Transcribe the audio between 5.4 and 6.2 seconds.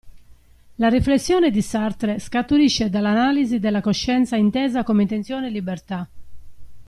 e libertà.